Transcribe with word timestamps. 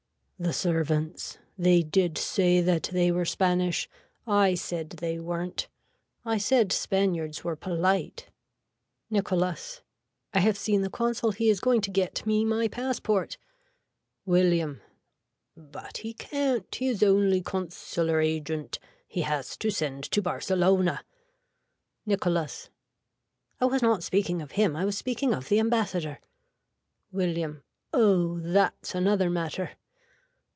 The 0.43 0.53
servants. 0.53 1.37
They 1.55 1.83
did 1.83 2.17
say 2.17 2.61
that 2.61 2.89
they 2.91 3.11
were 3.11 3.25
Spanish. 3.25 3.87
I 4.25 4.55
said 4.55 4.89
they 4.89 5.19
weren't. 5.19 5.67
I 6.25 6.39
said 6.39 6.71
Spaniards 6.71 7.43
were 7.43 7.55
polite. 7.55 8.31
(Nicholas.) 9.11 9.81
I 10.33 10.39
have 10.39 10.57
seen 10.57 10.81
the 10.81 10.89
consul 10.89 11.29
he 11.29 11.47
is 11.51 11.59
going 11.59 11.81
to 11.81 11.91
get 11.91 12.25
me 12.25 12.43
my 12.43 12.67
passport. 12.67 13.37
(William.) 14.25 14.81
But 15.55 15.97
he 15.97 16.13
can't 16.15 16.73
he 16.73 16.87
is 16.87 17.03
only 17.03 17.41
consular 17.43 18.19
agent. 18.19 18.79
He 19.07 19.21
has 19.21 19.55
to 19.57 19.69
send 19.69 20.05
to 20.05 20.23
Barcelona. 20.23 21.05
(Nicholas.) 22.03 22.71
I 23.59 23.65
was 23.65 23.83
not 23.83 24.01
speaking 24.01 24.41
of 24.41 24.53
him. 24.53 24.75
I 24.75 24.85
was 24.85 24.97
speaking 24.97 25.35
of 25.35 25.49
the 25.49 25.59
ambassador. 25.59 26.19
(William.) 27.11 27.61
Oh 27.93 28.39
that's 28.39 28.95
another 28.95 29.29
matter. 29.29 29.73